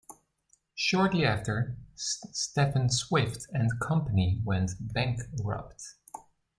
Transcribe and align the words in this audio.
Shortly 0.73 1.27
after, 1.27 1.77
Stephen 1.93 2.89
Swift 2.89 3.45
and 3.53 3.69
Company 3.79 4.41
went 4.43 4.71
bankrupt. 4.79 5.83